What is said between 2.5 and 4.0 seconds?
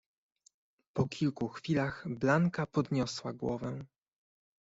podniosła głowę."